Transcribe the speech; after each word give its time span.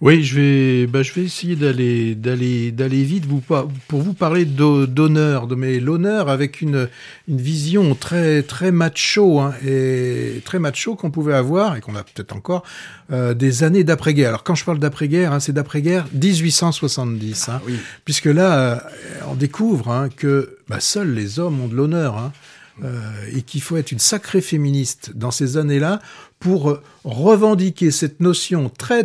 Oui, 0.00 0.22
je 0.22 0.36
vais, 0.36 0.86
bah, 0.86 1.02
je 1.02 1.12
vais 1.12 1.24
essayer 1.24 1.56
d'aller, 1.56 2.14
d'aller, 2.14 2.70
d'aller 2.70 3.02
vite 3.02 3.26
vous, 3.26 3.42
pour 3.88 4.00
vous 4.00 4.14
parler 4.14 4.44
d'honneur, 4.44 5.48
de 5.48 5.56
mais 5.56 5.80
l'honneur 5.80 6.28
avec 6.28 6.60
une, 6.60 6.88
une 7.26 7.40
vision 7.40 7.96
très, 7.96 8.44
très 8.44 8.70
macho 8.70 9.40
hein, 9.40 9.54
et 9.66 10.40
très 10.44 10.60
macho 10.60 10.94
qu'on 10.94 11.10
pouvait 11.10 11.34
avoir 11.34 11.74
et 11.74 11.80
qu'on 11.80 11.96
a 11.96 12.04
peut-être 12.04 12.36
encore 12.36 12.62
euh, 13.10 13.34
des 13.34 13.64
années 13.64 13.82
d'après-guerre. 13.82 14.28
Alors 14.28 14.44
quand 14.44 14.54
je 14.54 14.64
parle 14.64 14.78
d'après-guerre, 14.78 15.32
hein, 15.32 15.40
c'est 15.40 15.52
d'après-guerre 15.52 16.06
1870, 16.12 17.48
hein, 17.48 17.60
ah 17.60 17.70
puisque 18.04 18.26
là 18.26 18.58
euh, 18.58 18.78
on 19.28 19.34
découvre 19.34 19.90
hein, 19.90 20.10
que 20.16 20.58
bah, 20.68 20.78
seuls 20.78 21.12
les 21.12 21.40
hommes 21.40 21.60
ont 21.60 21.68
de 21.68 21.74
l'honneur. 21.74 22.16
Hein, 22.18 22.32
euh, 22.84 23.00
et 23.34 23.42
qu'il 23.42 23.60
faut 23.60 23.76
être 23.76 23.90
une 23.90 23.98
sacrée 23.98 24.40
féministe 24.40 25.10
dans 25.16 25.32
ces 25.32 25.56
années-là 25.56 26.00
pour 26.38 26.78
revendiquer 27.02 27.90
cette 27.90 28.20
notion 28.20 28.70
très 28.70 29.02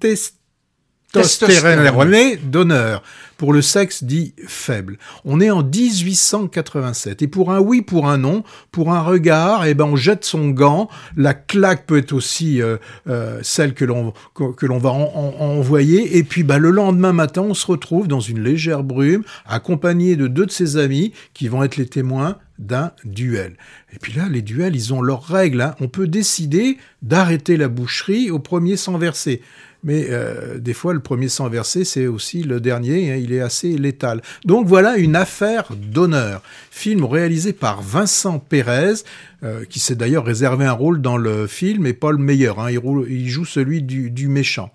testostérone 0.00 2.38
d'honneur 2.44 3.02
pour 3.40 3.54
le 3.54 3.62
sexe 3.62 4.04
dit 4.04 4.34
faible. 4.46 4.98
On 5.24 5.40
est 5.40 5.50
en 5.50 5.62
1887 5.62 7.22
et 7.22 7.26
pour 7.26 7.50
un 7.50 7.58
oui, 7.58 7.80
pour 7.80 8.06
un 8.06 8.18
non, 8.18 8.44
pour 8.70 8.92
un 8.92 9.00
regard, 9.00 9.64
eh 9.64 9.72
ben 9.72 9.86
on 9.86 9.96
jette 9.96 10.26
son 10.26 10.50
gant. 10.50 10.90
La 11.16 11.32
claque 11.32 11.86
peut 11.86 11.96
être 11.96 12.12
aussi 12.12 12.60
euh, 12.60 12.76
euh, 13.08 13.40
celle 13.42 13.72
que 13.72 13.86
l'on 13.86 14.12
que, 14.34 14.66
l'on 14.66 14.76
va 14.76 14.90
envoyer 14.90 16.18
et 16.18 16.22
puis 16.22 16.42
bah 16.42 16.58
le 16.58 16.70
lendemain 16.70 17.14
matin 17.14 17.40
on 17.40 17.54
se 17.54 17.66
retrouve 17.66 18.08
dans 18.08 18.20
une 18.20 18.42
légère 18.42 18.84
brume 18.84 19.24
accompagné 19.46 20.16
de 20.16 20.26
deux 20.26 20.44
de 20.44 20.50
ses 20.50 20.76
amis 20.76 21.14
qui 21.32 21.48
vont 21.48 21.62
être 21.62 21.78
les 21.78 21.86
témoins 21.86 22.36
d'un 22.58 22.92
duel. 23.06 23.56
Et 23.94 23.98
puis 23.98 24.12
là, 24.12 24.28
les 24.28 24.42
duels, 24.42 24.76
ils 24.76 24.92
ont 24.92 25.00
leurs 25.00 25.24
règles. 25.24 25.62
Hein. 25.62 25.74
On 25.80 25.88
peut 25.88 26.06
décider 26.06 26.76
d'arrêter 27.00 27.56
la 27.56 27.68
boucherie 27.68 28.30
au 28.30 28.38
premier 28.38 28.76
sang 28.76 28.98
versé. 28.98 29.40
Mais 29.82 30.06
euh, 30.10 30.58
des 30.58 30.74
fois, 30.74 30.92
le 30.92 31.00
premier 31.00 31.28
sang 31.28 31.48
versé, 31.48 31.84
c'est 31.84 32.06
aussi 32.06 32.42
le 32.42 32.60
dernier. 32.60 33.12
Hein. 33.12 33.16
il 33.16 33.32
est 33.32 33.40
assez 33.40 33.78
létal. 33.78 34.22
Donc 34.44 34.66
voilà 34.66 34.96
une 34.96 35.16
affaire 35.16 35.70
d'honneur. 35.76 36.42
Film 36.70 37.04
réalisé 37.04 37.52
par 37.52 37.82
Vincent 37.82 38.38
Pérez, 38.38 39.04
euh, 39.42 39.64
qui 39.64 39.80
s'est 39.80 39.94
d'ailleurs 39.94 40.24
réservé 40.24 40.66
un 40.66 40.72
rôle 40.72 41.00
dans 41.00 41.16
le 41.16 41.46
film, 41.46 41.86
et 41.86 41.94
Paul 41.94 42.18
Meyer. 42.18 42.52
Hein, 42.58 42.70
il, 42.70 42.80
il, 43.08 43.28
joue 43.28 43.46
celui 43.46 43.82
du, 43.82 44.10
du 44.10 44.28
méchant. 44.28 44.70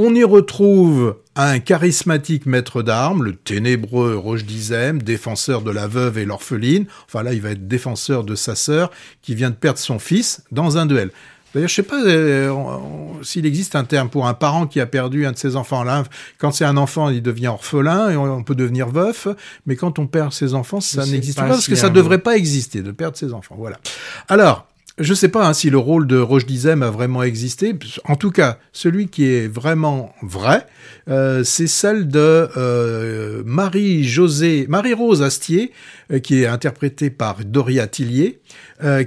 On 0.00 0.14
y 0.14 0.22
retrouve 0.22 1.16
un 1.34 1.58
charismatique 1.58 2.46
maître 2.46 2.82
d'armes, 2.82 3.24
le 3.24 3.34
ténébreux 3.34 4.14
Roche 4.14 4.44
d'Izem, 4.44 5.02
défenseur 5.02 5.62
de 5.62 5.72
la 5.72 5.88
veuve 5.88 6.18
et 6.18 6.24
l'orpheline. 6.24 6.86
Enfin 7.06 7.24
là, 7.24 7.32
il 7.32 7.40
va 7.40 7.50
être 7.50 7.66
défenseur 7.66 8.22
de 8.22 8.36
sa 8.36 8.54
sœur 8.54 8.92
qui 9.22 9.34
vient 9.34 9.50
de 9.50 9.56
perdre 9.56 9.80
son 9.80 9.98
fils 9.98 10.44
dans 10.52 10.78
un 10.78 10.86
duel. 10.86 11.10
D'ailleurs, 11.54 11.68
je 11.68 11.74
sais 11.74 11.82
pas 11.82 12.02
euh, 12.04 12.52
s'il 13.22 13.46
existe 13.46 13.74
un 13.74 13.84
terme 13.84 14.10
pour 14.10 14.26
un 14.26 14.34
parent 14.34 14.66
qui 14.66 14.80
a 14.80 14.86
perdu 14.86 15.26
un 15.26 15.32
de 15.32 15.38
ses 15.38 15.56
enfants. 15.56 15.82
Là, 15.82 16.04
quand 16.38 16.50
c'est 16.50 16.64
un 16.64 16.76
enfant, 16.76 17.08
il 17.08 17.22
devient 17.22 17.48
orphelin 17.48 18.10
et 18.10 18.16
on, 18.16 18.42
peut 18.42 18.54
devenir 18.54 18.88
veuf. 18.88 19.28
Mais 19.66 19.76
quand 19.76 19.98
on 19.98 20.06
perd 20.06 20.32
ses 20.32 20.54
enfants, 20.54 20.80
ça 20.80 21.06
n'existe 21.06 21.38
pas, 21.38 21.48
parce 21.48 21.66
que 21.66 21.74
ça 21.74 21.88
ne 21.88 21.94
devrait 21.94 22.18
pas 22.18 22.36
exister 22.36 22.82
de 22.82 22.90
perdre 22.90 23.16
ses 23.16 23.32
enfants. 23.32 23.56
Voilà. 23.58 23.78
Alors, 24.28 24.68
je 24.98 25.10
ne 25.10 25.14
sais 25.14 25.28
pas 25.28 25.46
hein, 25.46 25.52
si 25.52 25.70
le 25.70 25.78
rôle 25.78 26.06
de 26.08 26.18
Roche 26.18 26.44
Dizem 26.44 26.82
a 26.82 26.90
vraiment 26.90 27.22
existé. 27.22 27.74
En 28.04 28.16
tout 28.16 28.32
cas, 28.32 28.58
celui 28.72 29.08
qui 29.08 29.26
est 29.26 29.46
vraiment 29.46 30.12
vrai, 30.22 30.66
euh, 31.08 31.44
c'est 31.44 31.68
celle 31.68 32.08
de 32.08 32.48
euh, 32.56 33.42
Marie-José, 33.46 34.66
Marie-Rose 34.68 35.22
Astier, 35.22 35.72
euh, 36.12 36.18
qui 36.18 36.42
est 36.42 36.46
interprétée 36.46 37.10
par 37.10 37.44
Doria 37.44 37.86
Tillier, 37.86 38.40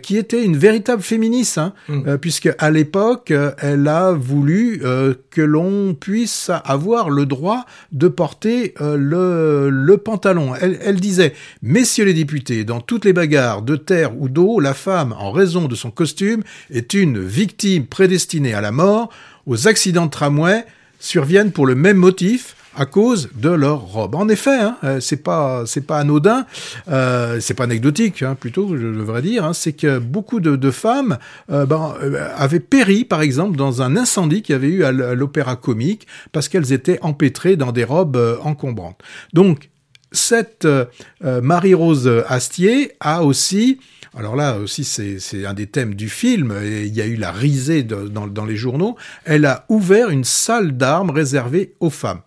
qui 0.02 0.18
était 0.18 0.44
une 0.44 0.58
véritable 0.58 1.02
féministe, 1.02 1.58
hein, 1.58 1.74
mm. 1.88 2.18
puisque 2.18 2.50
à 2.58 2.72
l'époque, 2.72 3.34
elle 3.60 3.88
a 3.88 4.12
voulu 4.12 4.82
que 5.30 5.42
l'on 5.42 5.94
puisse 5.94 6.52
avoir 6.66 7.10
le 7.10 7.26
droit 7.26 7.66
de 7.92 8.08
porter 8.08 8.74
le, 8.80 9.70
le 9.70 9.98
pantalon. 9.98 10.54
Elle, 10.60 10.80
elle 10.84 11.00
disait, 11.00 11.34
messieurs 11.62 12.06
les 12.06 12.14
députés, 12.14 12.64
dans 12.64 12.82
toutes 12.82 13.06
les 13.06 13.14
bagarres 13.14 13.62
de 13.62 13.76
terre 13.76 14.20
ou 14.20 14.30
d'eau, 14.30 14.60
la 14.60 14.74
femme, 14.74 15.16
en 15.18 15.32
raison 15.32 15.68
de 15.68 15.76
son 15.76 15.92
costume, 15.92 16.44
est 16.70 16.94
une 16.94 17.20
victime 17.20 17.86
prédestinée 17.86 18.54
à 18.54 18.62
la 18.62 18.72
mort. 18.72 19.10
Aux 19.46 19.68
accidents 19.68 20.06
de 20.06 20.12
tramway, 20.12 20.66
surviennent 21.00 21.52
pour 21.52 21.66
le 21.66 21.76
même 21.76 21.98
motif 21.98 22.56
à 22.76 22.86
cause 22.86 23.30
de 23.36 23.50
leur 23.50 23.82
robe. 23.82 24.16
En 24.16 24.30
effet, 24.30 24.58
hein, 24.58 24.78
euh, 24.84 25.00
c'est 25.00 25.24
pas 25.24 25.64
c'est 25.66 25.86
pas 25.86 26.00
anodin, 26.00 26.46
euh, 26.90 27.40
c'est 27.40 27.54
pas 27.54 27.66
anecdotique, 27.66 28.24
hein, 28.24 28.36
plutôt 28.40 28.76
je 28.78 28.88
devrais 28.88 29.22
dire. 29.22 29.46
Hein, 29.46 29.54
c'est 29.54 29.74
que 29.74 30.00
beaucoup 30.00 30.40
de, 30.40 30.72
femmes 30.72 31.18
euh, 31.52 31.66
ben, 31.66 31.96
euh, 32.02 32.30
avaient 32.36 32.60
péri, 32.60 33.04
par 33.04 33.22
exemple, 33.22 33.58
dans 33.58 33.82
un 33.82 33.98
incendie 33.98 34.42
qu'il 34.42 34.54
y 34.54 34.56
avait 34.56 34.70
eu 34.70 34.84
à 34.84 34.92
l'opéra 34.92 35.56
comique 35.56 36.08
parce 36.32 36.48
qu'elles 36.48 36.72
étaient 36.72 37.00
empêtrées 37.02 37.56
dans 37.56 37.72
des 37.72 37.84
robes 37.84 38.40
encombrantes. 38.44 39.02
Donc 39.34 39.70
cette 40.14 40.68
Marie-Rose 41.22 42.24
Astier 42.28 42.92
a 43.00 43.24
aussi 43.24 43.80
alors 44.14 44.36
là 44.36 44.58
aussi, 44.58 44.84
c'est 44.84 45.46
un 45.46 45.54
des 45.54 45.68
thèmes 45.68 45.96
du 45.96 46.10
film, 46.10 46.54
et 46.62 46.84
il 46.84 46.94
y 46.94 47.02
a 47.02 47.06
eu 47.06 47.16
la 47.16 47.32
risée 47.32 47.84
dans, 47.84 48.46
les 48.46 48.58
journaux. 48.58 48.98
Elle 49.24 49.46
a 49.46 49.66
ouvert 49.70 50.10
une 50.10 50.26
salle 50.26 50.76
d'armes 50.76 51.12
réservée 51.12 51.76
aux 51.80 51.90
femmes. 51.90 52.20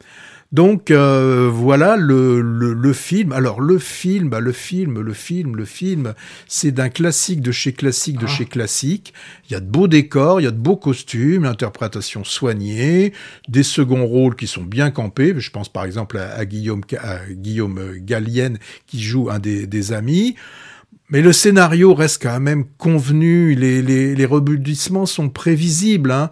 Donc 0.55 0.93
euh, 0.93 1.51
voilà 1.53 1.97
le, 1.97 2.93
film. 2.93 3.33
Alors 3.33 3.61
le 3.61 3.77
film, 3.81 4.29
bah, 4.29 4.39
le 4.39 4.53
film, 4.53 5.01
le 5.01 5.13
film, 5.13 5.57
le 5.57 5.65
film, 5.65 6.15
c'est 6.47 6.71
d'un 6.71 6.91
classique 6.91 7.41
de 7.41 7.51
chez 7.51 7.73
classique 7.73 8.21
de 8.21 8.27
ah. 8.27 8.29
chez 8.29 8.45
classique. 8.45 9.13
Il 9.51 9.55
y 9.55 9.57
a 9.57 9.61
de 9.61 9.67
beaux 9.67 9.89
décors, 9.89 10.41
il 10.41 10.45
y 10.45 10.47
a 10.47 10.53
de 10.53 10.57
beaux 10.57 10.77
costumes, 10.77 11.43
l'interprétation 11.43 12.23
soignée, 12.23 13.13
des 13.49 13.65
seconds 13.65 14.07
rôles 14.07 14.37
qui 14.37 14.47
sont 14.47 14.63
bien 14.63 14.93
campés. 14.93 15.35
Je 15.37 15.51
pense 15.51 15.69
par 15.69 15.85
exemple 15.87 16.19
à, 16.19 16.45
Guillaume, 16.45 16.83
Guillaume 17.31 17.97
Gallienne 17.97 18.59
qui 18.87 19.03
joue 19.03 19.31
un 19.31 19.41
des 19.41 19.93
amis. 19.93 20.37
Mais 21.11 21.21
le 21.21 21.33
scénario 21.33 21.95
reste 21.95 22.23
quand 22.23 22.39
même 22.39 22.65
convenu, 22.79 23.57
les, 23.57 23.83
les, 23.83 24.15
les 24.15 24.25
rebondissements 24.25 25.07
sont 25.07 25.31
prévisibles. 25.31 26.13
Hein. 26.13 26.31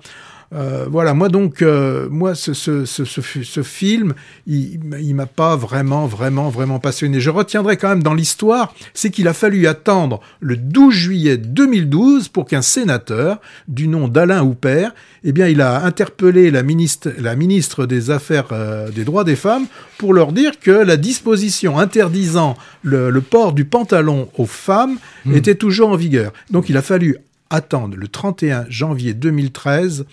Euh, 0.54 0.86
voilà, 0.90 1.14
moi 1.14 1.28
donc, 1.28 1.62
euh, 1.62 2.08
moi 2.10 2.34
ce, 2.34 2.52
ce, 2.52 2.84
ce, 2.84 3.04
ce, 3.04 3.62
film, 3.62 4.14
il, 4.46 4.80
il 5.00 5.14
m'a 5.14 5.26
pas 5.26 5.56
vraiment, 5.56 6.06
vraiment, 6.06 6.50
vraiment 6.50 6.78
passionné. 6.78 7.20
Je 7.20 7.30
retiendrai 7.30 7.76
quand 7.76 7.88
même 7.88 8.02
dans 8.02 8.12
l'histoire, 8.12 8.74
c'est 8.92 9.10
qu'il 9.10 9.28
a 9.28 9.32
fallu 9.32 9.66
attendre 9.66 10.20
le 10.41 10.56
12 10.56 10.94
juillet 10.94 11.36
2012 11.38 12.28
pour 12.28 12.46
qu'un 12.46 12.60
sénateur 12.60 13.41
du 13.66 13.88
nom 13.88 14.08
d'Alain 14.08 14.42
Houpert, 14.42 14.94
eh 15.24 15.32
bien, 15.32 15.48
il 15.48 15.60
a 15.62 15.84
interpellé 15.84 16.50
la 16.50 16.62
ministre, 16.62 17.10
la 17.18 17.34
ministre 17.34 17.86
des 17.86 18.10
Affaires 18.10 18.48
euh, 18.52 18.91
des 18.91 19.04
droits 19.04 19.24
des 19.24 19.36
femmes 19.36 19.66
pour 19.96 20.12
leur 20.12 20.32
dire 20.32 20.58
que 20.60 20.70
la 20.70 20.96
disposition 20.96 21.78
interdisant 21.78 22.56
le, 22.82 23.08
le 23.08 23.20
port 23.22 23.52
du 23.54 23.64
pantalon 23.64 24.28
aux 24.36 24.46
femmes 24.46 24.98
hmm. 25.24 25.34
était 25.34 25.54
toujours 25.54 25.91
en 25.91 25.96
vigueur. 25.96 26.32
Donc, 26.50 26.68
il 26.68 26.76
a 26.76 26.82
fallu 26.82 27.16
attendre 27.48 27.96
le 27.96 28.08
31 28.08 28.66
janvier 28.68 29.14
2013 29.14 30.06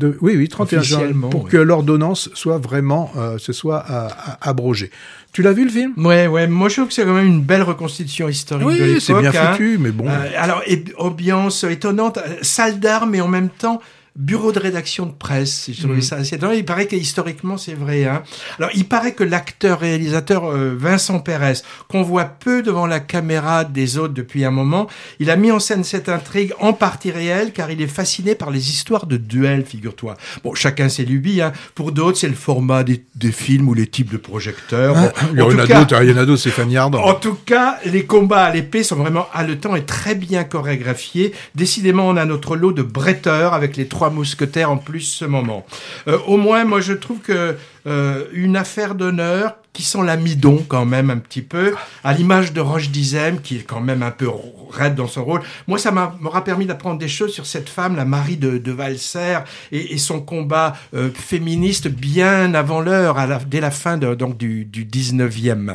oui, 0.00 0.36
oui, 0.36 0.48
31 0.48 0.82
juin, 0.82 1.12
pour 1.30 1.48
que 1.48 1.56
l'ordonnance 1.56 2.30
soit 2.34 2.58
vraiment, 2.58 3.10
euh, 3.16 3.36
ce 3.38 3.52
soit 3.52 3.84
euh, 3.90 4.08
abrogée. 4.40 4.90
Tu 5.32 5.42
l'as 5.42 5.52
vu 5.52 5.64
le 5.64 5.70
film? 5.70 5.92
Ouais, 5.96 6.26
ouais. 6.26 6.46
Moi, 6.46 6.68
je 6.68 6.76
trouve 6.76 6.88
que 6.88 6.94
c'est 6.94 7.04
quand 7.04 7.14
même 7.14 7.26
une 7.26 7.42
belle 7.42 7.62
reconstitution 7.62 8.28
historique 8.28 8.66
oui, 8.66 8.78
de 8.78 8.84
l'époque. 8.84 9.02
c'est 9.02 9.14
bien 9.14 9.30
hein. 9.30 9.52
foutu, 9.52 9.78
mais 9.78 9.90
bon. 9.90 10.06
Euh, 10.08 10.30
alors, 10.36 10.62
ambiance 10.98 11.64
étonnante, 11.64 12.18
salle 12.42 12.80
d'armes, 12.80 13.14
et 13.14 13.20
en 13.20 13.28
même 13.28 13.50
temps 13.50 13.80
bureau 14.16 14.52
de 14.52 14.58
rédaction 14.58 15.06
de 15.06 15.12
presse. 15.12 15.70
Je 15.72 15.78
trouvais 15.78 15.96
mhm. 15.96 16.02
ça 16.02 16.16
assez 16.16 16.38
Il 16.54 16.64
paraît 16.64 16.86
que 16.86 16.96
historiquement, 16.96 17.56
c'est 17.56 17.74
vrai. 17.74 18.04
Hein. 18.04 18.22
Alors, 18.58 18.70
il 18.74 18.86
paraît 18.86 19.12
que 19.12 19.24
l'acteur-réalisateur 19.24 20.44
euh, 20.44 20.74
Vincent 20.76 21.20
Pérez, 21.20 21.60
qu'on 21.88 22.02
voit 22.02 22.24
peu 22.24 22.62
devant 22.62 22.86
la 22.86 23.00
caméra 23.00 23.64
des 23.64 23.98
autres 23.98 24.14
depuis 24.14 24.44
un 24.44 24.50
moment, 24.50 24.88
il 25.18 25.30
a 25.30 25.36
mis 25.36 25.50
en 25.50 25.58
scène 25.58 25.84
cette 25.84 26.08
intrigue 26.08 26.52
en 26.60 26.72
partie 26.72 27.10
réelle 27.10 27.52
car 27.52 27.70
il 27.70 27.80
est 27.80 27.86
fasciné 27.86 28.34
par 28.34 28.50
les 28.50 28.70
histoires 28.70 29.06
de 29.06 29.16
duels, 29.16 29.64
figure-toi. 29.64 30.16
Bon, 30.42 30.54
chacun 30.54 30.88
ses 30.88 31.04
lubies. 31.04 31.42
Hein. 31.42 31.52
Pour 31.74 31.92
d'autres, 31.92 32.18
c'est 32.18 32.28
le 32.28 32.34
format 32.34 32.84
des, 32.84 33.04
des, 33.14 33.32
films 33.32 33.68
ou 33.68 33.74
les 33.74 33.86
types 33.86 34.10
de 34.10 34.16
projecteurs. 34.16 34.94
Ah, 34.96 35.12
il, 35.32 35.38
y 35.38 35.42
en 35.42 35.58
a 35.58 35.66
d'autres, 35.66 36.02
il 36.02 36.10
y 36.10 36.12
en 36.12 36.16
a 36.16 36.24
d'autres, 36.24 36.42
c'est. 36.42 36.52
En 36.78 37.14
tout 37.14 37.36
cas, 37.46 37.78
les 37.86 38.04
combats 38.04 38.44
à 38.44 38.52
l'épée 38.52 38.82
sont 38.82 38.96
vraiment 38.96 39.26
haletants 39.32 39.74
et 39.74 39.84
très 39.84 40.14
bien 40.14 40.44
chorégraphiés. 40.44 41.32
Décidément, 41.54 42.08
on 42.08 42.16
a 42.16 42.24
notre 42.24 42.56
lot 42.56 42.72
de 42.72 42.82
bretteurs 42.82 43.54
avec 43.54 43.76
les 43.76 43.86
trois 43.86 44.01
mousquetaires 44.10 44.70
en 44.70 44.76
plus 44.76 45.00
ce 45.00 45.24
moment. 45.24 45.64
Euh, 46.08 46.18
au 46.26 46.36
moins, 46.36 46.64
moi, 46.64 46.80
je 46.80 46.92
trouve 46.92 47.18
que 47.18 47.56
euh, 47.86 48.24
une 48.32 48.56
affaire 48.56 48.94
d'honneur 48.94 49.56
qui 49.72 49.82
sent 49.82 50.02
l'amidon 50.04 50.64
quand 50.68 50.84
même 50.84 51.10
un 51.10 51.16
petit 51.16 51.40
peu, 51.40 51.74
à 52.04 52.12
l'image 52.12 52.52
de 52.52 52.60
Roche 52.60 52.90
Dizem, 52.90 53.40
qui 53.40 53.56
est 53.56 53.62
quand 53.62 53.80
même 53.80 54.02
un 54.02 54.10
peu 54.10 54.28
raide 54.70 54.94
dans 54.94 55.06
son 55.06 55.24
rôle. 55.24 55.40
Moi, 55.66 55.78
ça 55.78 55.90
m'aura 55.90 56.44
permis 56.44 56.66
d'apprendre 56.66 56.98
des 56.98 57.08
choses 57.08 57.32
sur 57.32 57.46
cette 57.46 57.68
femme, 57.68 57.96
la 57.96 58.04
Marie 58.04 58.36
de, 58.36 58.58
de 58.58 58.72
Valser, 58.72 59.38
et, 59.70 59.96
son 59.98 60.20
combat 60.20 60.74
euh, 60.94 61.10
féministe 61.14 61.88
bien 61.88 62.54
avant 62.54 62.80
l'heure, 62.80 63.16
dès 63.46 63.60
la 63.60 63.70
fin 63.70 63.96
de, 63.96 64.14
donc, 64.14 64.36
du, 64.36 64.64
du 64.64 64.84
19e. 64.84 65.70